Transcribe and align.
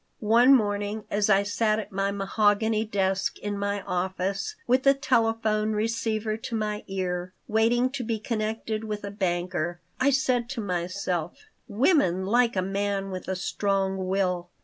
One 0.31 0.55
morning 0.55 1.03
as 1.11 1.29
I 1.29 1.43
sat 1.43 1.77
at 1.77 1.91
my 1.91 2.09
mahogany 2.09 2.83
desk 2.85 3.37
in 3.37 3.55
my 3.55 3.81
office, 3.83 4.55
with 4.65 4.81
the 4.81 4.95
telephone 4.95 5.73
receiver 5.73 6.37
to 6.37 6.55
my 6.55 6.83
ear, 6.87 7.33
waiting 7.47 7.91
to 7.91 8.03
be 8.03 8.17
connected 8.17 8.83
with 8.83 9.03
a 9.03 9.11
banker, 9.11 9.79
I 9.99 10.09
said 10.09 10.49
to 10.49 10.59
myself: 10.59 11.45
"Women 11.67 12.25
like 12.25 12.55
a 12.55 12.63
man 12.63 13.11
with 13.11 13.27
a 13.27 13.35
strong 13.35 14.07
will. 14.09 14.49